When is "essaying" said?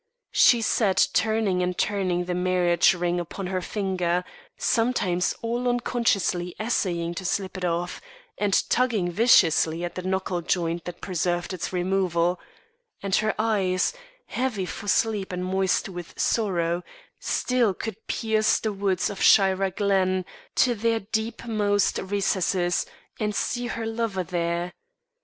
6.59-7.13